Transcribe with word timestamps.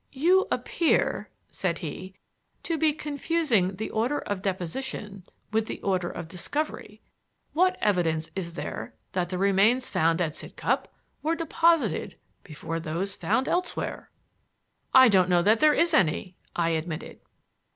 "You 0.13 0.47
appear," 0.51 1.29
said 1.51 1.77
he, 1.77 2.15
"to 2.63 2.75
be 2.75 2.91
confusing 2.91 3.75
the 3.75 3.91
order 3.91 4.17
of 4.17 4.41
deposition 4.41 5.25
with 5.51 5.67
the 5.67 5.79
order 5.81 6.09
of 6.09 6.27
discovery. 6.27 7.01
What 7.53 7.77
evidence 7.81 8.27
is 8.35 8.55
there 8.55 8.95
that 9.11 9.29
the 9.29 9.37
remains 9.37 9.89
found 9.89 10.19
at 10.19 10.33
Sidcup 10.33 10.91
were 11.21 11.35
deposited 11.35 12.17
before 12.43 12.79
those 12.79 13.13
found 13.13 13.47
elsewhere?" 13.47 14.09
"I 14.91 15.07
don't 15.07 15.29
know 15.29 15.43
that 15.43 15.59
there 15.59 15.75
is 15.75 15.93
any," 15.93 16.35
I 16.55 16.69
admitted. 16.71 17.19